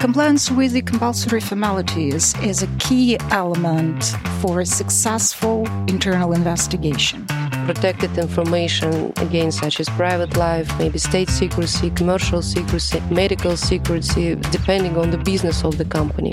Compliance 0.00 0.50
with 0.50 0.72
the 0.72 0.80
compulsory 0.80 1.42
formalities 1.42 2.34
is 2.42 2.62
a 2.62 2.66
key 2.78 3.18
element 3.32 4.02
for 4.40 4.60
a 4.60 4.64
successful 4.64 5.68
internal 5.88 6.32
investigation. 6.32 7.26
Protected 7.66 8.16
information, 8.16 9.12
again, 9.18 9.52
such 9.52 9.78
as 9.78 9.90
private 9.90 10.38
life, 10.38 10.66
maybe 10.78 10.96
state 10.96 11.28
secrecy, 11.28 11.90
commercial 11.90 12.40
secrecy, 12.40 12.98
medical 13.10 13.58
secrecy, 13.58 14.36
depending 14.50 14.96
on 14.96 15.10
the 15.10 15.18
business 15.18 15.64
of 15.64 15.76
the 15.76 15.84
company. 15.84 16.32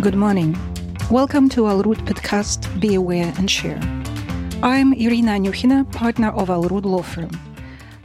Good 0.00 0.16
morning. 0.16 0.58
Welcome 1.08 1.48
to 1.50 1.60
Alrud 1.60 2.04
podcast, 2.04 2.80
Be 2.80 2.96
Aware 2.96 3.32
and 3.38 3.48
Share. 3.48 3.78
I'm 4.64 4.94
Irina 4.94 5.32
Anyukhina, 5.32 5.92
partner 5.92 6.30
of 6.30 6.48
Alrud 6.48 6.86
Law 6.86 7.02
Firm. 7.02 7.38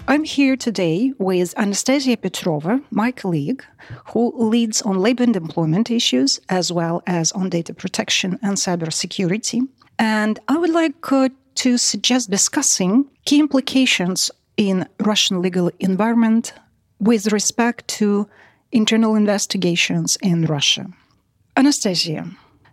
I'm 0.10 0.26
here 0.26 0.58
today 0.58 1.14
with 1.18 1.58
Anastasia 1.58 2.18
Petrova, 2.18 2.84
my 2.92 3.14
colleague, 3.14 3.64
who 4.08 4.34
leads 4.36 4.82
on 4.82 5.00
labor 5.00 5.24
and 5.24 5.38
employment 5.38 5.90
issues 5.90 6.42
as 6.50 6.70
well 6.70 7.02
as 7.08 7.32
on 7.32 7.50
data 7.50 7.74
protection 7.74 8.38
and 8.42 8.58
cybersecurity. 8.58 9.70
And 9.98 10.38
I 10.50 10.58
would 10.58 10.72
like 10.72 11.10
uh, 11.14 11.30
to 11.56 11.78
suggest 11.78 12.30
discussing 12.30 13.06
key 13.24 13.40
implications 13.40 14.30
in 14.58 14.86
Russian 15.00 15.42
legal 15.42 15.72
environment 15.80 16.52
with 17.00 17.32
respect 17.32 17.88
to 18.00 18.28
internal 18.74 19.16
investigations 19.16 20.18
in 20.22 20.46
Russia. 20.46 20.88
Anastasia, 21.56 22.30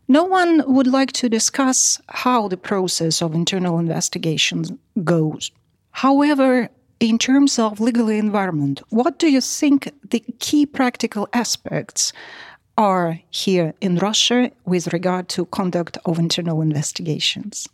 no 0.09 0.25
one 0.25 0.63
would 0.67 0.87
like 0.87 1.13
to 1.13 1.29
discuss 1.29 2.01
how 2.09 2.49
the 2.49 2.57
process 2.57 3.23
of 3.23 3.35
internal 3.35 3.79
investigations 3.79 4.73
goes. 5.03 5.51
However, 5.91 6.69
in 7.01 7.19
terms 7.19 7.59
of 7.59 7.81
legal 7.81 8.09
environment, 8.09 8.83
what 8.91 9.19
do 9.19 9.31
you 9.31 9.41
think 9.41 9.91
the 10.11 10.23
key 10.39 10.65
practical 10.67 11.29
aspects 11.33 12.13
are 12.79 13.21
here 13.31 13.75
in 13.81 13.97
Russia 13.97 14.51
with 14.65 14.93
regard 14.93 15.29
to 15.31 15.47
conduct 15.47 15.99
of 16.05 16.19
internal 16.19 16.61
investigations? 16.63 17.69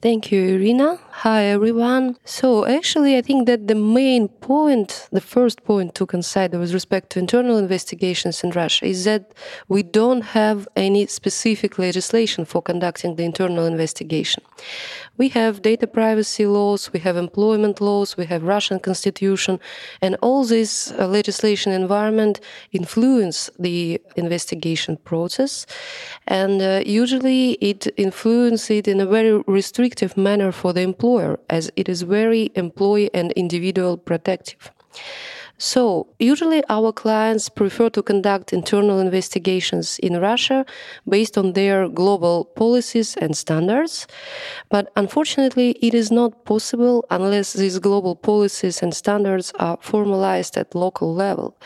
Thank 0.00 0.30
you, 0.30 0.40
Irina. 0.40 1.00
Hi, 1.10 1.46
everyone. 1.46 2.16
So, 2.24 2.64
actually, 2.64 3.16
I 3.16 3.20
think 3.20 3.48
that 3.48 3.66
the 3.66 3.74
main 3.74 4.28
point, 4.28 5.08
the 5.10 5.20
first 5.20 5.64
point 5.64 5.96
to 5.96 6.06
consider 6.06 6.60
with 6.60 6.72
respect 6.72 7.10
to 7.10 7.18
internal 7.18 7.58
investigations 7.58 8.44
in 8.44 8.50
Russia 8.50 8.86
is 8.86 9.02
that 9.06 9.34
we 9.66 9.82
don't 9.82 10.20
have 10.20 10.68
any 10.76 11.06
specific 11.06 11.80
legislation 11.80 12.44
for 12.44 12.62
conducting 12.62 13.16
the 13.16 13.24
internal 13.24 13.66
investigation. 13.66 14.44
We 15.16 15.30
have 15.30 15.62
data 15.62 15.88
privacy 15.88 16.46
laws, 16.46 16.92
we 16.92 17.00
have 17.00 17.16
employment 17.16 17.80
laws, 17.80 18.16
we 18.16 18.26
have 18.26 18.44
Russian 18.44 18.78
constitution, 18.78 19.58
and 20.00 20.14
all 20.22 20.44
this 20.44 20.92
uh, 20.92 21.08
legislation 21.08 21.72
environment 21.72 22.38
influence 22.70 23.50
the 23.58 24.00
investigation 24.14 24.96
process. 24.98 25.66
And 26.28 26.62
uh, 26.62 26.82
usually 26.86 27.54
it 27.54 27.88
influences 27.96 28.70
it 28.70 28.86
in 28.86 29.00
a 29.00 29.06
very 29.06 29.42
restrictive 29.88 30.22
manner 30.22 30.52
for 30.52 30.74
the 30.74 30.82
employer, 30.82 31.38
as 31.48 31.70
it 31.74 31.88
is 31.88 32.02
very 32.02 32.50
employee 32.54 33.10
and 33.14 33.32
individual 33.32 33.96
protective. 33.96 34.70
So, 35.60 36.06
usually 36.20 36.62
our 36.68 36.92
clients 36.92 37.48
prefer 37.48 37.90
to 37.90 38.02
conduct 38.02 38.52
internal 38.52 39.00
investigations 39.00 39.98
in 39.98 40.20
Russia 40.20 40.64
based 41.08 41.36
on 41.36 41.54
their 41.54 41.88
global 41.88 42.44
policies 42.44 43.16
and 43.16 43.36
standards. 43.36 44.06
But 44.68 44.92
unfortunately, 44.94 45.70
it 45.82 45.94
is 45.94 46.12
not 46.12 46.44
possible 46.44 47.04
unless 47.10 47.54
these 47.54 47.80
global 47.80 48.14
policies 48.14 48.82
and 48.82 48.94
standards 48.94 49.52
are 49.58 49.78
formalized 49.80 50.56
at 50.56 50.76
local 50.76 51.12
level, 51.12 51.56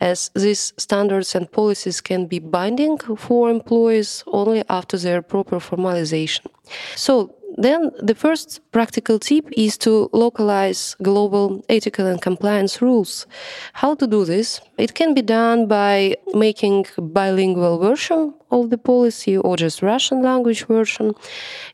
as 0.00 0.30
these 0.34 0.72
standards 0.76 1.36
and 1.36 1.46
policies 1.52 2.00
can 2.00 2.26
be 2.26 2.40
binding 2.40 2.98
for 2.98 3.48
employees 3.48 4.24
only 4.26 4.64
after 4.68 4.98
their 4.98 5.22
proper 5.22 5.60
formalization. 5.60 6.55
So, 6.94 7.36
then 7.56 7.90
the 7.98 8.14
first 8.14 8.60
practical 8.70 9.18
tip 9.18 9.48
is 9.56 9.78
to 9.78 10.10
localize 10.12 10.94
global 11.02 11.64
ethical 11.68 12.06
and 12.06 12.20
compliance 12.20 12.82
rules. 12.82 13.26
How 13.72 13.94
to 13.94 14.06
do 14.06 14.24
this? 14.24 14.60
It 14.76 14.94
can 14.94 15.14
be 15.14 15.22
done 15.22 15.66
by 15.66 16.16
making 16.34 16.86
bilingual 16.98 17.78
version 17.78 18.34
of 18.50 18.70
the 18.70 18.78
policy 18.78 19.36
or 19.36 19.56
just 19.56 19.82
Russian 19.82 20.22
language 20.22 20.66
version. 20.66 21.14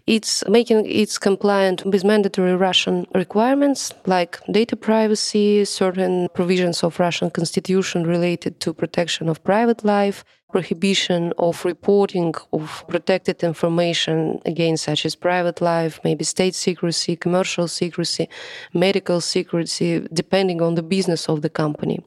It's 0.07 0.45
making 0.49 0.87
it 0.87 1.19
compliant 1.21 1.85
with 1.85 2.05
mandatory 2.05 2.55
Russian 2.55 3.07
requirements 3.15 3.93
like 4.07 4.39
data 4.51 4.77
privacy, 4.77 5.65
certain 5.65 6.29
provisions 6.33 6.85
of 6.85 7.01
Russian 7.01 7.31
constitution 7.31 8.07
related 8.07 8.61
to 8.61 8.73
protection 8.73 9.29
of 9.29 9.43
private 9.43 9.85
life, 9.85 10.25
prohibition 10.53 11.33
of 11.39 11.65
reporting 11.65 12.35
of 12.53 12.85
protected 12.89 13.43
information 13.43 14.41
again 14.53 14.77
such 14.77 15.07
as 15.07 15.15
private 15.15 15.61
life 15.61 15.95
maybe 16.05 16.25
state 16.25 16.55
secrecy 16.55 17.17
commercial 17.17 17.67
secrecy 17.67 18.29
medical 18.73 19.21
secrecy 19.21 20.07
depending 20.13 20.61
on 20.63 20.75
the 20.75 20.83
business 20.83 21.29
of 21.29 21.43
the 21.43 21.51
company 21.63 21.99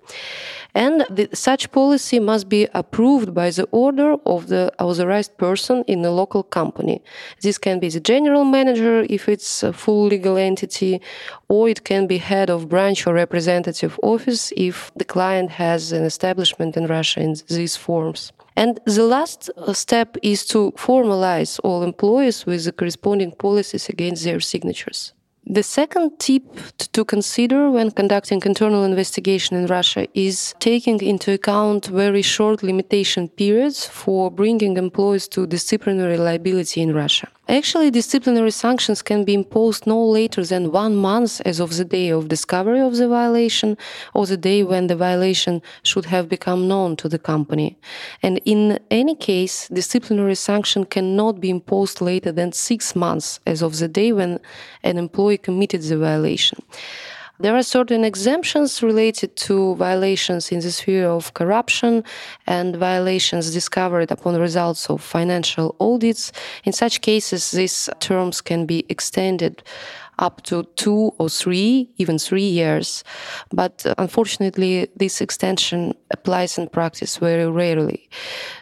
and 0.74 1.06
the, 1.10 1.30
such 1.34 1.72
policy 1.72 2.20
must 2.20 2.48
be 2.50 2.68
approved 2.74 3.34
by 3.34 3.50
the 3.50 3.68
order 3.72 4.16
of 4.26 4.48
the 4.48 4.72
authorized 4.80 5.36
person 5.38 5.84
in 5.88 6.02
the 6.02 6.12
local 6.12 6.44
company 6.44 7.02
this 7.42 7.58
can 7.58 7.80
be 7.80 7.90
the 7.90 8.00
general 8.00 8.46
manager 8.46 9.06
if 9.10 9.28
it's 9.28 9.64
a 9.64 9.74
full 9.74 10.06
legal 10.08 10.38
entity 10.38 11.02
or 11.48 11.70
it 11.70 11.84
can 11.84 12.08
be 12.08 12.18
head 12.18 12.50
of 12.50 12.70
branch 12.70 13.08
or 13.08 13.14
representative 13.14 14.00
office 14.04 14.52
if 14.58 14.92
the 14.96 15.06
client 15.06 15.50
has 15.52 15.92
an 15.92 16.04
establishment 16.04 16.76
in 16.78 16.88
Russia 16.88 17.20
in 17.20 17.36
these 17.48 17.76
forms. 17.76 18.32
And 18.56 18.80
the 18.86 19.04
last 19.04 19.50
uh, 19.58 19.74
step 19.74 20.16
is 20.24 20.46
to 20.48 20.72
formalize 20.78 21.60
all 21.64 21.84
employees 21.84 22.46
with 22.46 22.64
the 22.64 22.72
corresponding 22.72 23.32
policies 23.32 23.90
against 23.90 24.24
their 24.24 24.40
signatures. 24.40 25.14
The 25.48 25.62
second 25.62 26.18
tip 26.18 26.44
to 26.94 27.06
consider 27.06 27.70
when 27.70 27.92
conducting 27.92 28.42
internal 28.44 28.84
investigation 28.84 29.56
in 29.56 29.68
Russia 29.68 30.08
is 30.16 30.56
taking 30.60 31.00
into 31.02 31.34
account 31.34 31.86
very 31.86 32.24
short 32.24 32.64
limitation 32.64 33.28
periods 33.30 33.86
for 33.86 34.32
bringing 34.32 34.78
employees 34.78 35.28
to 35.30 35.46
disciplinary 35.46 36.18
liability 36.18 36.82
in 36.82 36.96
Russia. 36.96 37.28
Actually, 37.48 37.92
disciplinary 37.92 38.50
sanctions 38.50 39.04
can 39.04 39.24
be 39.24 39.34
imposed 39.34 39.86
no 39.86 40.04
later 40.04 40.44
than 40.44 40.72
one 40.72 40.96
month 40.96 41.42
as 41.46 41.60
of 41.60 41.78
the 41.78 41.86
day 41.86 42.10
of 42.10 42.28
discovery 42.28 42.80
of 42.80 42.96
the 42.98 43.08
violation 43.08 43.78
or 44.16 44.26
the 44.26 44.38
day 44.38 44.64
when 44.64 44.88
the 44.88 44.96
violation 44.96 45.62
should 45.84 46.06
have 46.06 46.28
become 46.28 46.68
known 46.68 46.96
to 46.96 47.08
the 47.08 47.20
company. 47.20 47.78
And 48.24 48.42
in 48.46 48.80
any 48.90 49.16
case, 49.16 49.68
disciplinary 49.68 50.36
sanction 50.36 50.86
cannot 50.86 51.40
be 51.40 51.52
imposed 51.52 52.02
later 52.02 52.32
than 52.32 52.52
six 52.52 52.96
months 52.96 53.40
as 53.46 53.62
of 53.62 53.78
the 53.78 53.88
day 53.88 54.12
when 54.12 54.40
an 54.82 54.98
employee 54.98 55.38
committed 55.38 55.84
the 55.84 55.98
violation. 55.98 56.58
There 57.38 57.56
are 57.56 57.64
certain 57.64 58.06
exemptions 58.06 58.82
related 58.82 59.36
to 59.48 59.76
violations 59.76 60.52
in 60.54 60.62
the 60.62 60.72
sphere 60.72 61.10
of 61.10 61.34
corruption 61.34 62.06
and 62.48 62.78
violations 62.78 63.52
discovered 63.52 64.10
upon 64.10 64.40
results 64.40 64.90
of 64.90 65.02
financial 65.02 65.76
audits. 65.82 66.32
In 66.64 66.72
such 66.72 67.02
cases, 67.02 67.52
these 67.52 67.90
terms 68.00 68.40
can 68.40 68.66
be 68.66 68.86
extended 68.88 69.64
up 70.18 70.44
to 70.44 70.64
two 70.76 71.14
or 71.18 71.28
three, 71.30 71.90
even 71.98 72.18
three 72.18 72.48
years. 72.48 73.04
But 73.52 73.86
uh, 73.86 73.96
unfortunately, 73.98 74.88
this 74.96 75.20
extension 75.20 75.94
applies 76.12 76.58
in 76.58 76.70
practice 76.70 77.18
very 77.18 77.50
rarely. 77.50 78.10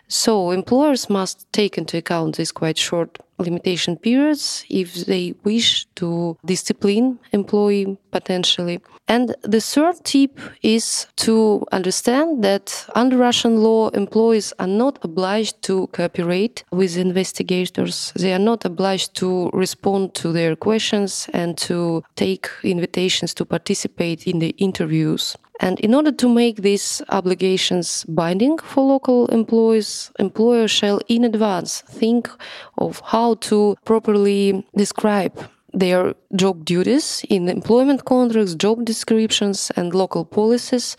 So 0.07 0.49
employers 0.51 1.11
must 1.11 1.51
take 1.53 1.77
into 1.77 1.97
account 1.97 2.37
these 2.37 2.51
quite 2.51 2.77
short 2.77 3.19
limitation 3.37 3.97
periods 3.97 4.65
if 4.69 5.05
they 5.05 5.33
wish 5.43 5.85
to 5.95 6.37
discipline 6.45 7.19
employee 7.31 7.97
potentially. 8.11 8.79
And 9.07 9.35
the 9.41 9.59
third 9.59 9.95
tip 10.05 10.39
is 10.61 11.07
to 11.17 11.65
understand 11.71 12.43
that 12.43 12.85
under 12.95 13.17
Russian 13.17 13.57
law, 13.57 13.89
employees 13.89 14.53
are 14.59 14.67
not 14.67 14.97
obliged 15.03 15.61
to 15.63 15.87
cooperate 15.87 16.63
with 16.71 16.95
investigators. 16.97 18.13
They 18.15 18.33
are 18.33 18.39
not 18.39 18.63
obliged 18.63 19.15
to 19.15 19.49
respond 19.51 20.13
to 20.15 20.31
their 20.31 20.55
questions 20.55 21.27
and 21.33 21.57
to 21.59 22.03
take 22.15 22.49
invitations 22.63 23.33
to 23.33 23.45
participate 23.45 24.25
in 24.25 24.39
the 24.39 24.49
interviews. 24.57 25.35
And 25.59 25.79
in 25.79 25.93
order 25.93 26.11
to 26.11 26.27
make 26.27 26.57
these 26.57 27.01
obligations 27.09 28.05
binding 28.07 28.57
for 28.57 28.83
local 28.83 29.27
employees, 29.27 30.11
employers 30.19 30.71
shall 30.71 30.99
in 31.07 31.23
advance 31.23 31.81
think 31.81 32.29
of 32.77 33.01
how 33.05 33.35
to 33.35 33.75
properly 33.85 34.65
describe 34.75 35.49
their 35.73 36.13
job 36.35 36.65
duties 36.65 37.25
in 37.29 37.49
employment 37.49 38.05
contracts, 38.05 38.55
job 38.55 38.85
descriptions, 38.85 39.71
and 39.75 39.93
local 39.93 40.23
policies 40.23 40.95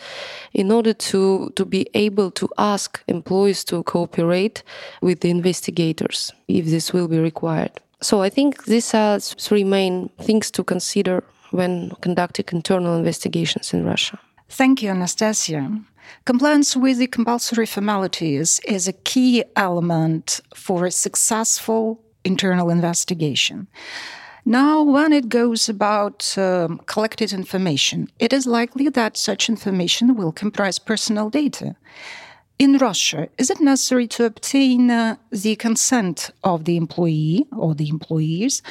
in 0.53 0.73
order 0.73 0.93
to, 0.93 1.51
to 1.55 1.65
be 1.65 1.87
able 1.95 2.31
to 2.33 2.49
ask 2.59 3.03
employees 3.07 3.65
to 3.65 3.83
cooperate 3.85 4.63
with 5.01 5.21
the 5.21 5.31
investigators 5.31 6.33
if 6.49 6.67
this 6.67 6.93
will 6.93 7.09
be 7.09 7.19
required. 7.19 7.71
So 8.01 8.21
I 8.21 8.29
think 8.29 8.65
these 8.65 8.93
are 8.95 9.21
three 9.21 9.65
main 9.65 10.11
things 10.21 10.51
to 10.53 10.65
consider 10.65 11.23
when 11.53 11.91
conducting 12.01 12.47
internal 12.53 12.97
investigations 12.97 13.73
in 13.73 13.85
Russia. 13.85 14.19
Thank 14.49 14.83
you, 14.83 14.91
Anastasia. 14.91 15.81
Compliance 16.25 16.77
with 16.77 16.99
the 16.99 17.07
compulsory 17.07 17.67
formalities 17.67 18.61
is 18.67 18.87
a 18.87 18.93
key 18.93 19.45
element 19.57 20.41
for 20.55 20.85
a 20.85 20.91
successful 20.91 22.01
internal 22.25 22.71
investigation. 22.71 23.67
Now, 24.47 24.83
when 24.83 25.13
it 25.13 25.31
goes 25.31 25.69
about 25.71 26.37
um, 26.37 26.79
collected 26.85 27.33
information, 27.33 28.09
it 28.19 28.33
is 28.33 28.47
likely 28.47 28.91
that 28.91 29.17
such 29.17 29.49
information 29.49 30.17
will 30.17 30.33
comprise 30.33 30.79
personal 30.79 31.31
data. 31.31 31.77
In 32.59 32.77
Russia, 32.77 33.29
is 33.39 33.51
it 33.51 33.61
necessary 33.61 34.07
to 34.09 34.25
obtain 34.25 34.91
uh, 34.91 35.17
the 35.31 35.57
consent 35.57 36.31
of 36.45 36.67
the 36.67 36.77
employee 36.77 37.47
or 37.57 37.75
the 37.75 37.89
employees? 37.89 38.63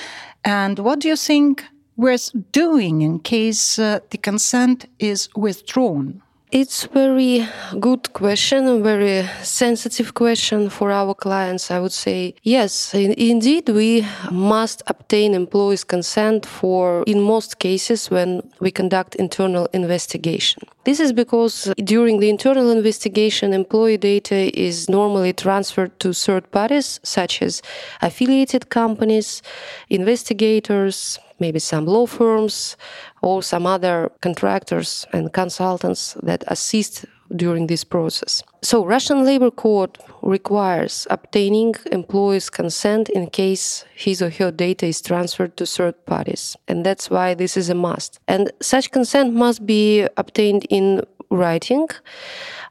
And 0.45 0.79
what 0.79 0.99
do 0.99 1.07
you 1.07 1.15
think 1.15 1.65
worth 1.95 2.31
doing 2.51 3.01
in 3.01 3.19
case 3.19 3.80
uh, 3.80 4.00
the 4.10 4.18
consent 4.18 4.86
is 5.00 5.30
withdrawn? 5.36 6.22
It's 6.54 6.86
very 6.86 7.48
good 7.80 8.13
question, 8.13 8.68
a 8.68 8.78
very 8.78 9.28
sensitive 9.42 10.13
question 10.13 10.69
for 10.69 10.92
our 10.92 11.16
clients. 11.16 11.72
I 11.72 11.80
would 11.80 11.92
say 11.92 12.36
yes, 12.44 12.94
in, 12.94 13.13
indeed, 13.13 13.69
we 13.69 14.06
must 14.30 14.84
obtain 14.86 15.34
employees' 15.34 15.84
consent 15.84 16.45
for, 16.45 17.04
in 17.07 17.22
most 17.22 17.57
cases, 17.57 18.12
when 18.12 18.48
we 18.60 18.69
conduct 18.69 19.16
internal 19.16 19.68
investigation. 19.74 20.62
This 20.85 21.00
is 21.00 21.13
because 21.13 21.74
during 21.77 22.19
the 22.19 22.30
internal 22.30 22.69
investigation, 22.69 23.53
employee 23.53 23.97
data 23.97 24.51
is 24.59 24.89
normally 24.89 25.31
transferred 25.31 25.97
to 26.01 26.12
third 26.12 26.51
parties, 26.51 27.00
such 27.03 27.41
as 27.41 27.62
affiliated 28.01 28.69
companies, 28.69 29.41
investigators, 29.89 31.19
maybe 31.39 31.59
some 31.59 31.85
law 31.85 32.06
firms 32.06 32.75
or 33.21 33.41
some 33.41 33.65
other 33.65 34.12
contractors 34.21 35.06
and 35.13 35.31
consultants 35.31 36.18
that 36.21 36.44
assist 36.47 37.06
during 37.33 37.68
this 37.68 37.85
process. 37.85 38.44
So 38.63 38.86
Russian 38.86 39.25
labor 39.25 39.51
code 39.51 39.98
requires 40.21 41.06
obtaining 41.10 41.75
employees' 41.92 42.50
consent 42.50 43.10
in 43.10 43.27
case 43.27 43.83
his 43.94 44.21
or 44.21 44.30
her 44.30 44.51
data 44.51 44.86
is 44.86 45.01
transferred 45.01 45.57
to 45.57 45.65
third 45.65 46.06
parties. 46.06 46.56
And 46.69 46.86
that's 46.86 47.10
why 47.10 47.33
this 47.33 47.57
is 47.57 47.69
a 47.69 47.75
must. 47.75 48.21
And 48.25 48.54
such 48.62 48.92
consent 48.92 49.33
must 49.33 49.65
be 49.65 50.07
obtained 50.15 50.65
in 50.69 51.01
writing. 51.30 51.89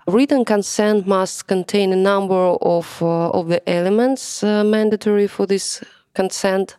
Written 0.09 0.47
consent 0.47 1.07
must 1.07 1.47
contain 1.47 1.93
a 1.93 1.97
number 1.97 2.57
of, 2.63 3.03
uh, 3.03 3.29
of 3.29 3.49
the 3.49 3.61
elements 3.69 4.43
uh, 4.43 4.65
mandatory 4.65 5.27
for 5.27 5.45
this 5.45 5.85
consent. 6.15 6.79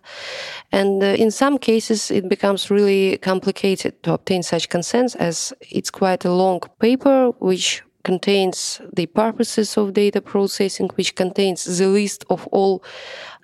And 0.72 1.04
uh, 1.04 1.06
in 1.06 1.30
some 1.30 1.60
cases, 1.60 2.10
it 2.10 2.28
becomes 2.28 2.72
really 2.72 3.18
complicated 3.18 4.02
to 4.04 4.14
obtain 4.14 4.42
such 4.42 4.70
consents 4.70 5.14
as 5.16 5.54
it's 5.62 5.92
quite 5.92 6.26
a 6.26 6.34
long 6.34 6.62
paper 6.80 7.30
which 7.38 7.84
contains 8.04 8.82
the 8.92 9.06
purposes 9.06 9.78
of 9.78 9.94
data 9.94 10.22
processing, 10.22 10.90
which 10.96 11.16
contains 11.16 11.64
the 11.78 11.88
list 11.88 12.26
of 12.30 12.48
all 12.48 12.84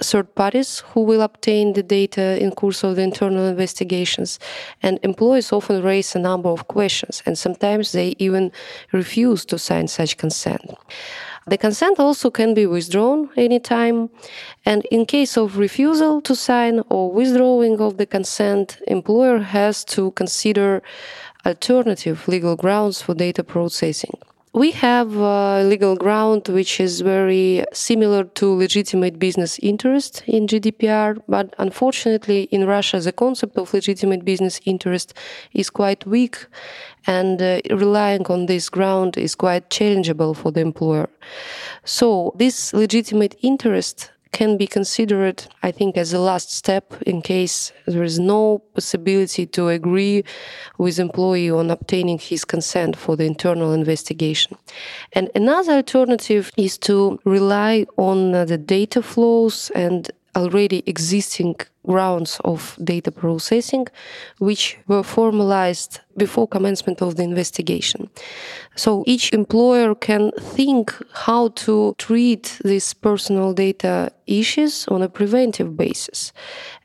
third 0.03 0.33
parties 0.35 0.83
who 0.93 1.01
will 1.01 1.21
obtain 1.21 1.73
the 1.73 1.83
data 1.83 2.41
in 2.41 2.51
course 2.51 2.83
of 2.83 2.95
the 2.95 3.01
internal 3.01 3.47
investigations. 3.47 4.39
And 4.83 4.99
employees 5.03 5.51
often 5.51 5.81
raise 5.81 6.15
a 6.15 6.19
number 6.19 6.49
of 6.49 6.67
questions, 6.67 7.23
and 7.25 7.37
sometimes 7.37 7.91
they 7.91 8.15
even 8.19 8.51
refuse 8.91 9.45
to 9.45 9.57
sign 9.57 9.87
such 9.87 10.17
consent. 10.17 10.75
The 11.47 11.57
consent 11.57 11.99
also 11.99 12.29
can 12.29 12.53
be 12.53 12.67
withdrawn 12.67 13.29
anytime, 13.35 14.09
and 14.65 14.85
in 14.91 15.05
case 15.05 15.37
of 15.37 15.57
refusal 15.57 16.21
to 16.21 16.35
sign 16.35 16.81
or 16.89 17.11
withdrawing 17.11 17.79
of 17.79 17.97
the 17.97 18.05
consent, 18.05 18.77
employer 18.87 19.39
has 19.39 19.83
to 19.85 20.11
consider 20.11 20.83
alternative 21.45 22.27
legal 22.27 22.55
grounds 22.55 23.01
for 23.01 23.15
data 23.15 23.43
processing. 23.43 24.11
We 24.53 24.71
have 24.71 25.15
a 25.15 25.63
legal 25.63 25.95
ground 25.95 26.47
which 26.47 26.79
is 26.79 27.01
very 27.01 27.63
similar 27.71 28.23
to 28.23 28.51
legitimate 28.51 29.19
business 29.19 29.59
interest 29.59 30.23
in 30.25 30.47
GDPR, 30.47 31.21
but 31.27 31.53
unfortunately 31.59 32.43
in 32.51 32.65
Russia 32.65 32.99
the 32.99 33.11
concept 33.11 33.59
of 33.59 33.71
legitimate 33.75 34.25
business 34.25 34.59
interest 34.65 35.13
is 35.53 35.69
quite 35.69 36.03
weak 36.07 36.47
and 37.05 37.39
uh, 37.39 37.59
relying 37.69 38.25
on 38.25 38.47
this 38.47 38.69
ground 38.69 39.17
is 39.17 39.35
quite 39.35 39.69
challengeable 39.69 40.35
for 40.35 40.51
the 40.51 40.61
employer. 40.61 41.09
So 41.85 42.33
this 42.35 42.73
legitimate 42.73 43.35
interest 43.43 44.09
can 44.31 44.57
be 44.57 44.67
considered, 44.67 45.45
I 45.63 45.71
think, 45.71 45.97
as 45.97 46.13
a 46.13 46.19
last 46.19 46.51
step 46.51 46.93
in 47.05 47.21
case 47.21 47.71
there 47.85 48.03
is 48.03 48.19
no 48.19 48.59
possibility 48.73 49.45
to 49.47 49.69
agree 49.69 50.23
with 50.77 50.99
employee 50.99 51.49
on 51.49 51.71
obtaining 51.71 52.19
his 52.19 52.45
consent 52.45 52.95
for 52.95 53.15
the 53.15 53.25
internal 53.25 53.73
investigation. 53.73 54.57
And 55.13 55.29
another 55.35 55.73
alternative 55.73 56.51
is 56.57 56.77
to 56.79 57.19
rely 57.25 57.85
on 57.97 58.35
uh, 58.35 58.45
the 58.45 58.57
data 58.57 59.01
flows 59.01 59.71
and 59.75 60.09
already 60.35 60.83
existing 60.85 61.55
grounds 61.85 62.39
of 62.43 62.77
data 62.83 63.11
processing, 63.11 63.87
which 64.37 64.77
were 64.87 65.03
formalized 65.03 65.99
before 66.17 66.47
commencement 66.47 67.01
of 67.01 67.15
the 67.15 67.23
investigation. 67.23 68.09
So 68.75 69.03
each 69.07 69.33
employer 69.33 69.95
can 69.95 70.31
think 70.39 70.93
how 71.13 71.49
to 71.49 71.95
treat 71.97 72.59
these 72.63 72.93
personal 72.93 73.53
data 73.53 74.11
issues 74.27 74.87
on 74.87 75.01
a 75.01 75.09
preventive 75.09 75.75
basis 75.75 76.31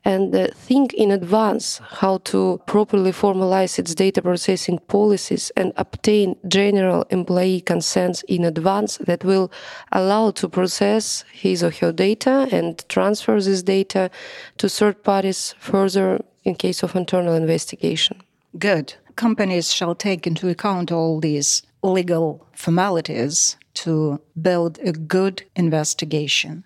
and 0.04 0.34
uh, 0.34 0.48
think 0.54 0.92
in 0.94 1.10
advance 1.10 1.80
how 2.00 2.18
to 2.18 2.60
properly 2.66 3.12
formalize 3.12 3.78
its 3.78 3.94
data 3.94 4.22
processing 4.22 4.78
policies 4.88 5.52
and 5.56 5.72
obtain 5.76 6.36
general 6.48 7.04
employee 7.10 7.60
consents 7.60 8.22
in 8.28 8.44
advance 8.44 8.98
that 8.98 9.24
will 9.24 9.50
allow 9.92 10.30
to 10.30 10.48
process 10.48 11.24
his 11.32 11.62
or 11.62 11.70
her 11.70 11.92
data 11.92 12.48
and 12.50 12.86
transfer 12.88 13.40
this 13.40 13.62
data 13.62 14.10
to 14.58 14.68
third 14.84 15.02
parties 15.02 15.54
further 15.58 16.22
in 16.44 16.54
case 16.54 16.82
of 16.82 16.94
internal 16.94 17.34
investigation. 17.34 18.20
Good. 18.58 18.94
Companies 19.16 19.72
shall 19.72 19.94
take 19.94 20.26
into 20.26 20.50
account 20.50 20.92
all 20.92 21.20
these 21.20 21.62
legal 21.82 22.46
formalities 22.52 23.56
to 23.82 24.20
build 24.42 24.78
a 24.84 24.92
good 24.92 25.42
investigation. 25.56 26.64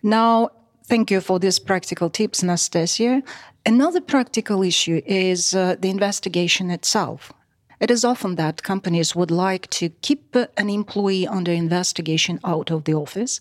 Now, 0.00 0.50
thank 0.86 1.10
you 1.10 1.20
for 1.20 1.40
these 1.40 1.58
practical 1.58 2.08
tips, 2.08 2.40
Nastasia. 2.42 3.22
Another 3.66 4.00
practical 4.00 4.62
issue 4.62 5.02
is 5.04 5.52
uh, 5.52 5.74
the 5.80 5.90
investigation 5.90 6.70
itself. 6.70 7.32
It 7.80 7.90
is 7.90 8.04
often 8.04 8.36
that 8.36 8.62
companies 8.62 9.16
would 9.16 9.32
like 9.32 9.66
to 9.70 9.88
keep 10.02 10.36
an 10.36 10.68
employee 10.70 11.26
under 11.26 11.50
investigation 11.50 12.38
out 12.44 12.70
of 12.70 12.84
the 12.84 12.94
office, 12.94 13.40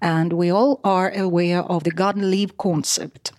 and 0.00 0.32
we 0.32 0.48
all 0.50 0.80
are 0.82 1.10
aware 1.14 1.62
of 1.64 1.82
the 1.84 1.90
garden 1.90 2.30
leave 2.30 2.56
concept. 2.56 3.32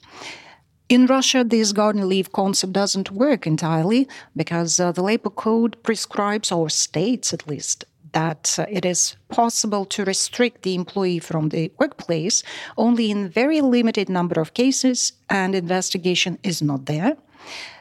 In 0.91 1.05
Russia, 1.05 1.45
this 1.45 1.71
garden 1.71 2.09
leave 2.09 2.33
concept 2.33 2.73
doesn't 2.73 3.11
work 3.11 3.47
entirely 3.47 4.09
because 4.35 4.77
uh, 4.77 4.91
the 4.91 5.01
labor 5.01 5.29
code 5.29 5.81
prescribes, 5.83 6.51
or 6.51 6.69
states 6.69 7.33
at 7.33 7.47
least, 7.47 7.85
that 8.11 8.59
uh, 8.59 8.65
it 8.69 8.83
is 8.83 9.15
possible 9.29 9.85
to 9.85 10.03
restrict 10.03 10.63
the 10.63 10.75
employee 10.75 11.19
from 11.19 11.47
the 11.47 11.71
workplace 11.79 12.43
only 12.77 13.09
in 13.09 13.29
very 13.29 13.61
limited 13.61 14.09
number 14.09 14.41
of 14.41 14.53
cases 14.53 15.13
and 15.29 15.55
investigation 15.55 16.37
is 16.43 16.61
not 16.61 16.87
there. 16.87 17.15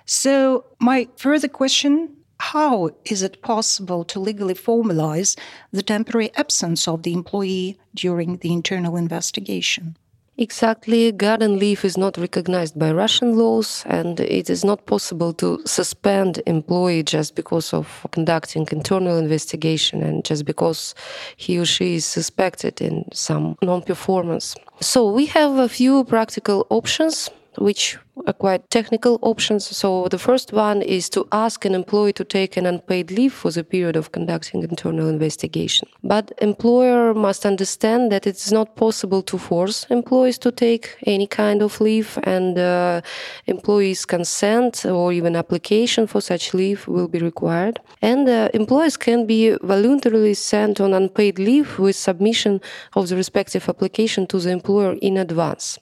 So 0.06 0.66
my 0.78 1.08
further 1.16 1.48
question 1.48 2.14
how 2.38 2.90
is 3.04 3.22
it 3.22 3.42
possible 3.42 4.04
to 4.04 4.20
legally 4.20 4.54
formalize 4.54 5.36
the 5.72 5.82
temporary 5.82 6.30
absence 6.36 6.86
of 6.86 7.02
the 7.02 7.12
employee 7.12 7.76
during 7.92 8.36
the 8.36 8.52
internal 8.52 8.96
investigation 8.96 9.96
Exactly. 10.38 11.12
Garden 11.12 11.58
leave 11.58 11.84
is 11.84 11.98
not 11.98 12.16
recognized 12.16 12.78
by 12.78 12.90
Russian 12.92 13.36
laws, 13.36 13.84
and 13.86 14.18
it 14.20 14.48
is 14.48 14.64
not 14.64 14.86
possible 14.86 15.34
to 15.34 15.60
suspend 15.66 16.40
employee 16.46 17.02
just 17.02 17.34
because 17.34 17.74
of 17.74 18.06
conducting 18.10 18.66
internal 18.72 19.18
investigation 19.18 20.02
and 20.02 20.24
just 20.24 20.46
because 20.46 20.94
he 21.36 21.58
or 21.58 21.66
she 21.66 21.96
is 21.96 22.06
suspected 22.06 22.80
in 22.80 23.04
some 23.12 23.58
non-performance. 23.60 24.56
So 24.80 25.12
we 25.12 25.26
have 25.26 25.58
a 25.58 25.68
few 25.68 26.04
practical 26.04 26.66
options 26.70 27.28
which 27.58 27.98
are 28.26 28.32
quite 28.32 28.68
technical 28.70 29.18
options. 29.22 29.64
So 29.76 30.08
the 30.08 30.18
first 30.18 30.52
one 30.52 30.82
is 30.82 31.08
to 31.10 31.26
ask 31.32 31.64
an 31.64 31.74
employee 31.74 32.12
to 32.14 32.24
take 32.24 32.56
an 32.56 32.66
unpaid 32.66 33.10
leave 33.10 33.32
for 33.32 33.50
the 33.50 33.64
period 33.64 33.96
of 33.96 34.12
conducting 34.12 34.62
internal 34.62 35.08
investigation. 35.08 35.88
But 36.04 36.32
employer 36.38 37.14
must 37.14 37.46
understand 37.46 38.12
that 38.12 38.26
it's 38.26 38.52
not 38.52 38.76
possible 38.76 39.22
to 39.22 39.38
force 39.38 39.86
employees 39.90 40.38
to 40.38 40.52
take 40.52 40.96
any 41.06 41.26
kind 41.26 41.62
of 41.62 41.80
leave 41.80 42.18
and 42.24 42.58
uh, 42.58 43.00
employees 43.46 44.04
consent 44.04 44.84
or 44.84 45.12
even 45.12 45.36
application 45.36 46.06
for 46.06 46.20
such 46.20 46.54
leave 46.54 46.86
will 46.86 47.08
be 47.08 47.18
required. 47.18 47.80
And 48.02 48.28
uh, 48.28 48.48
employees 48.54 48.96
can 48.96 49.26
be 49.26 49.56
voluntarily 49.62 50.34
sent 50.34 50.80
on 50.80 50.94
unpaid 50.94 51.38
leave 51.38 51.78
with 51.78 51.96
submission 51.96 52.60
of 52.94 53.08
the 53.08 53.16
respective 53.16 53.68
application 53.68 54.26
to 54.28 54.38
the 54.38 54.50
employer 54.50 54.94
in 55.00 55.16
advance. 55.16 55.78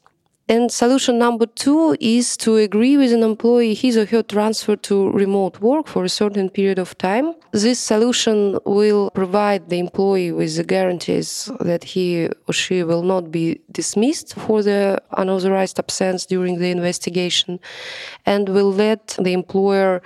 And 0.51 0.73
solution 0.73 1.19
number 1.19 1.45
two 1.45 1.95
is 2.01 2.35
to 2.39 2.57
agree 2.57 2.97
with 2.97 3.13
an 3.13 3.23
employee 3.23 3.75
his 3.75 3.99
or 3.99 4.07
her 4.07 4.23
transfer 4.23 4.77
to 4.77 5.11
remote 5.11 5.61
work 5.61 5.87
for 5.87 6.05
a 6.05 6.09
certain 6.09 6.49
period 6.49 6.79
of 6.79 6.97
time. 6.97 7.35
This 7.53 7.79
solution 7.79 8.59
will 8.65 9.11
provide 9.11 9.69
the 9.69 9.79
employee 9.79 10.33
with 10.33 10.57
the 10.57 10.65
guarantees 10.65 11.51
that 11.61 11.85
he 11.85 12.31
or 12.47 12.55
she 12.55 12.83
will 12.83 13.03
not 13.03 13.31
be 13.31 13.61
dismissed 13.71 14.35
for 14.37 14.63
the 14.63 15.03
unauthorized 15.19 15.79
absence 15.79 16.25
during 16.25 16.59
the 16.59 16.71
investigation 16.71 17.61
and 18.25 18.49
will 18.49 18.73
let 18.73 19.19
the 19.21 19.35
employer 19.35 20.01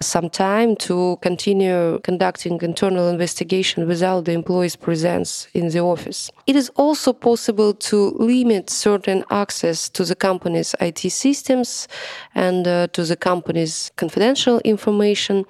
some 0.00 0.28
time 0.28 0.74
to 0.76 1.18
continue 1.22 2.00
conducting 2.02 2.60
internal 2.62 3.08
investigation 3.08 3.86
without 3.86 4.24
the 4.24 4.32
employee's 4.32 4.74
presence 4.74 5.46
in 5.54 5.68
the 5.68 5.78
office. 5.80 6.32
It 6.48 6.56
is 6.56 6.68
also 6.74 7.12
possible 7.12 7.74
to 7.74 8.10
limit 8.18 8.70
certain 8.70 9.24
access 9.30 9.83
to 9.90 10.04
the 10.04 10.14
company's 10.14 10.74
IT 10.80 10.98
systems 11.10 11.88
and 12.34 12.66
uh, 12.66 12.86
to 12.88 13.04
the 13.04 13.16
company's 13.16 13.90
confidential 13.96 14.60
information, 14.64 15.44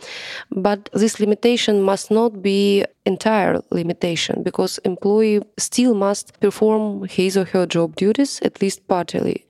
but 0.50 0.88
this 0.92 1.20
limitation 1.20 1.82
must 1.82 2.10
not 2.10 2.42
be 2.42 2.84
entire 3.06 3.60
limitation 3.70 4.42
because 4.42 4.78
employee 4.78 5.40
still 5.58 5.94
must 5.94 6.38
perform 6.40 7.04
his 7.04 7.36
or 7.36 7.44
her 7.44 7.66
job 7.66 7.94
duties 7.96 8.40
at 8.42 8.62
least 8.62 8.86
partly 8.88 9.46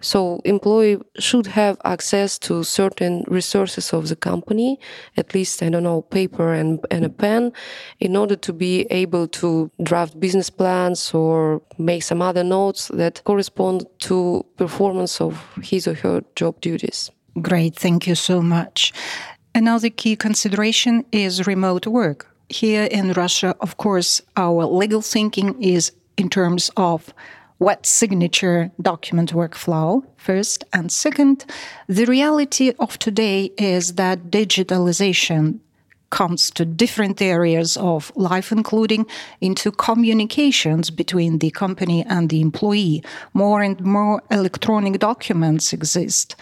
so 0.00 0.40
employee 0.44 0.98
should 1.18 1.46
have 1.46 1.76
access 1.84 2.38
to 2.38 2.64
certain 2.64 3.22
resources 3.28 3.92
of 3.92 4.08
the 4.08 4.16
company 4.16 4.78
at 5.16 5.34
least 5.34 5.62
i 5.62 5.68
don't 5.68 5.82
know 5.82 6.00
paper 6.02 6.52
and, 6.54 6.80
and 6.90 7.04
a 7.04 7.10
pen 7.10 7.52
in 8.00 8.16
order 8.16 8.36
to 8.36 8.52
be 8.52 8.86
able 8.90 9.28
to 9.28 9.70
draft 9.82 10.18
business 10.18 10.50
plans 10.50 11.12
or 11.14 11.60
make 11.78 12.02
some 12.02 12.22
other 12.22 12.44
notes 12.44 12.88
that 12.88 13.22
correspond 13.24 13.86
to 13.98 14.44
performance 14.56 15.20
of 15.20 15.42
his 15.62 15.86
or 15.86 15.94
her 15.94 16.22
job 16.36 16.60
duties. 16.60 17.10
Great 17.40 17.74
thank 17.76 18.06
you 18.06 18.14
so 18.14 18.40
much. 18.40 18.92
Another 19.54 19.90
key 19.90 20.16
consideration 20.16 21.04
is 21.12 21.46
remote 21.46 21.86
work 21.86 22.33
here 22.48 22.84
in 22.84 23.12
Russia, 23.12 23.54
of 23.60 23.76
course, 23.76 24.22
our 24.36 24.64
legal 24.64 25.02
thinking 25.02 25.60
is 25.62 25.92
in 26.16 26.28
terms 26.28 26.70
of 26.76 27.12
wet 27.58 27.86
signature 27.86 28.70
document 28.80 29.32
workflow, 29.32 30.04
first. 30.16 30.64
And 30.72 30.90
second, 30.90 31.44
the 31.88 32.04
reality 32.06 32.72
of 32.78 32.98
today 32.98 33.50
is 33.56 33.94
that 33.94 34.30
digitalization 34.30 35.60
comes 36.10 36.50
to 36.50 36.64
different 36.64 37.20
areas 37.20 37.76
of 37.76 38.12
life, 38.14 38.52
including 38.52 39.06
into 39.40 39.72
communications 39.72 40.90
between 40.90 41.38
the 41.38 41.50
company 41.50 42.04
and 42.04 42.30
the 42.30 42.40
employee. 42.40 43.02
More 43.32 43.62
and 43.62 43.80
more 43.80 44.22
electronic 44.30 45.00
documents 45.00 45.72
exist. 45.72 46.36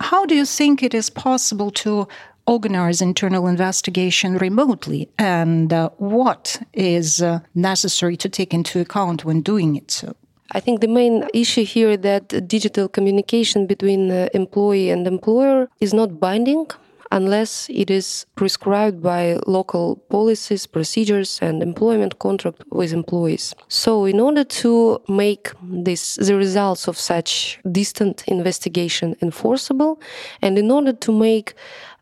How 0.00 0.26
do 0.26 0.34
you 0.34 0.44
think 0.44 0.82
it 0.82 0.94
is 0.94 1.10
possible 1.10 1.70
to 1.82 2.06
organize 2.48 3.00
internal 3.00 3.46
investigation 3.46 4.38
remotely 4.38 5.08
and 5.18 5.72
uh, 5.72 5.90
what 5.98 6.60
is 6.72 7.22
uh, 7.22 7.40
necessary 7.54 8.16
to 8.16 8.28
take 8.28 8.54
into 8.54 8.80
account 8.80 9.24
when 9.24 9.40
doing 9.42 9.76
it 9.76 9.90
so 9.90 10.14
I 10.50 10.60
think 10.60 10.80
the 10.80 10.88
main 10.88 11.28
issue 11.34 11.64
here 11.64 11.94
that 11.98 12.48
digital 12.48 12.88
communication 12.88 13.66
between 13.66 14.10
uh, 14.10 14.30
employee 14.32 14.88
and 14.88 15.06
employer 15.06 15.68
is 15.78 15.92
not 15.92 16.18
binding 16.18 16.66
unless 17.10 17.68
it 17.70 17.90
is 17.90 18.26
prescribed 18.34 19.02
by 19.02 19.38
local 19.46 19.96
policies, 20.10 20.66
procedures, 20.66 21.38
and 21.40 21.62
employment 21.62 22.18
contract 22.18 22.62
with 22.70 22.92
employees. 22.92 23.54
So, 23.68 24.04
in 24.04 24.20
order 24.20 24.44
to 24.44 25.00
make 25.08 25.50
this 25.62 26.16
the 26.16 26.36
results 26.36 26.88
of 26.88 26.98
such 26.98 27.58
distant 27.70 28.24
investigation 28.26 29.16
enforceable, 29.22 30.00
and 30.42 30.58
in 30.58 30.70
order 30.70 30.92
to 30.92 31.12
make 31.12 31.54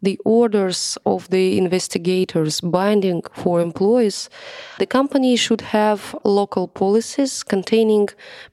the 0.03 0.19
orders 0.25 0.99
of 1.05 1.29
the 1.31 1.59
investigators 1.59 2.61
binding 2.61 3.23
for 3.33 3.61
employees, 3.61 4.29
the 4.79 4.87
company 4.87 5.37
should 5.37 5.61
have 5.61 6.15
local 6.25 6.69
policies 6.69 7.43
containing 7.43 8.09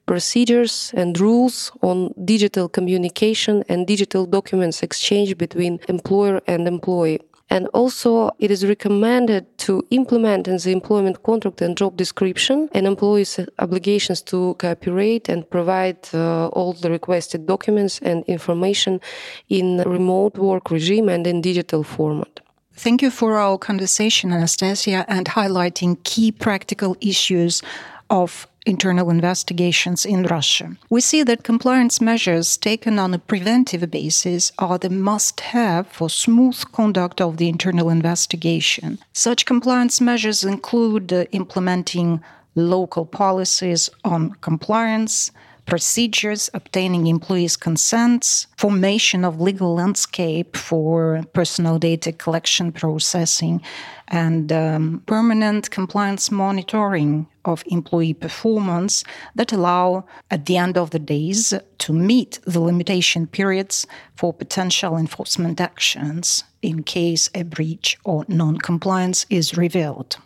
procedures 0.06 0.92
and 0.96 1.18
rules 1.18 1.70
on 1.82 2.12
digital 2.24 2.68
communication 2.68 3.64
and 3.68 3.86
digital 3.86 4.26
documents 4.26 4.82
exchange 4.82 5.36
between 5.38 5.80
employer 5.88 6.40
and 6.46 6.66
employee. 6.66 7.20
And 7.50 7.68
also, 7.68 8.30
it 8.38 8.50
is 8.50 8.66
recommended 8.66 9.58
to 9.58 9.86
implement 9.90 10.48
in 10.48 10.56
the 10.56 10.72
employment 10.72 11.22
contract 11.22 11.60
and 11.60 11.76
job 11.76 11.96
description 11.96 12.68
an 12.72 12.86
employee's 12.86 13.38
obligations 13.58 14.22
to 14.22 14.54
cooperate 14.58 15.28
and 15.28 15.48
provide 15.48 15.98
uh, 16.14 16.48
all 16.48 16.72
the 16.72 16.90
requested 16.90 17.46
documents 17.46 18.00
and 18.00 18.24
information 18.24 19.00
in 19.48 19.82
remote 19.86 20.38
work 20.38 20.70
regime 20.70 21.08
and 21.08 21.26
in 21.26 21.40
digital 21.42 21.82
format. 21.82 22.40
Thank 22.76 23.02
you 23.02 23.10
for 23.10 23.36
our 23.36 23.56
conversation, 23.56 24.32
Anastasia, 24.32 25.04
and 25.06 25.26
highlighting 25.26 26.02
key 26.02 26.32
practical 26.32 26.96
issues 27.00 27.62
of 28.10 28.48
internal 28.66 29.10
investigations 29.10 30.04
in 30.04 30.22
Russia. 30.24 30.76
We 30.90 31.00
see 31.00 31.22
that 31.24 31.44
compliance 31.44 32.00
measures 32.00 32.56
taken 32.56 32.98
on 32.98 33.14
a 33.14 33.18
preventive 33.18 33.90
basis 33.90 34.52
are 34.58 34.78
the 34.78 34.90
must 34.90 35.40
have 35.40 35.86
for 35.88 36.08
smooth 36.08 36.62
conduct 36.72 37.20
of 37.20 37.36
the 37.36 37.48
internal 37.48 37.90
investigation. 37.90 38.98
Such 39.12 39.44
compliance 39.44 40.00
measures 40.00 40.44
include 40.44 41.12
uh, 41.12 41.24
implementing 41.32 42.22
local 42.54 43.04
policies 43.04 43.90
on 44.04 44.32
compliance, 44.40 45.30
procedures, 45.66 46.50
obtaining 46.54 47.06
employees' 47.06 47.56
consents, 47.56 48.46
formation 48.56 49.24
of 49.24 49.40
legal 49.40 49.74
landscape 49.74 50.56
for 50.56 51.22
personal 51.32 51.78
data 51.78 52.12
collection 52.12 52.72
processing, 52.72 53.62
and 54.08 54.52
um, 54.52 55.02
permanent 55.06 55.70
compliance 55.70 56.30
monitoring 56.30 57.26
of 57.44 57.62
employee 57.66 58.14
performance 58.14 59.04
that 59.34 59.52
allow, 59.52 60.04
at 60.30 60.46
the 60.46 60.56
end 60.56 60.76
of 60.76 60.90
the 60.90 60.98
days, 60.98 61.54
to 61.78 61.92
meet 61.92 62.38
the 62.44 62.60
limitation 62.60 63.26
periods 63.26 63.86
for 64.16 64.32
potential 64.32 64.96
enforcement 64.96 65.60
actions 65.60 66.44
in 66.62 66.82
case 66.82 67.30
a 67.34 67.42
breach 67.42 67.98
or 68.04 68.24
non 68.28 68.58
compliance 68.58 69.26
is 69.30 69.56
revealed. 69.56 70.16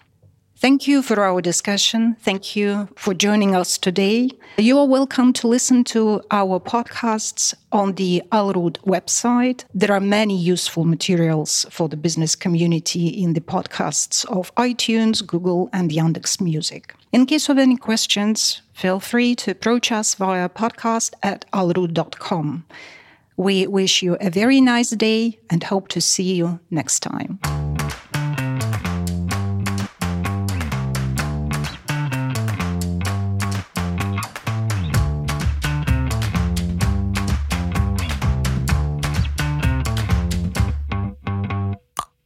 Thank 0.60 0.88
you 0.88 1.02
for 1.02 1.20
our 1.20 1.40
discussion. 1.40 2.16
Thank 2.18 2.56
you 2.56 2.88
for 2.96 3.14
joining 3.14 3.54
us 3.54 3.78
today. 3.78 4.30
You 4.56 4.80
are 4.80 4.88
welcome 4.88 5.32
to 5.34 5.46
listen 5.46 5.84
to 5.84 6.20
our 6.32 6.58
podcasts 6.58 7.54
on 7.70 7.92
the 7.92 8.24
Alrud 8.32 8.78
website. 8.78 9.62
There 9.72 9.92
are 9.92 10.00
many 10.00 10.36
useful 10.36 10.84
materials 10.84 11.64
for 11.70 11.88
the 11.88 11.96
business 11.96 12.34
community 12.34 13.06
in 13.06 13.34
the 13.34 13.40
podcasts 13.40 14.24
of 14.24 14.52
iTunes, 14.56 15.24
Google, 15.24 15.70
and 15.72 15.92
Yandex 15.92 16.40
Music. 16.40 16.92
In 17.12 17.24
case 17.24 17.48
of 17.48 17.56
any 17.56 17.76
questions, 17.76 18.60
feel 18.72 18.98
free 18.98 19.36
to 19.36 19.52
approach 19.52 19.92
us 19.92 20.16
via 20.16 20.48
podcast 20.48 21.14
at 21.22 21.48
alrud.com. 21.52 22.64
We 23.36 23.68
wish 23.68 24.02
you 24.02 24.16
a 24.20 24.28
very 24.28 24.60
nice 24.60 24.90
day 24.90 25.38
and 25.50 25.62
hope 25.62 25.86
to 25.90 26.00
see 26.00 26.34
you 26.34 26.58
next 26.68 26.98
time. 26.98 27.38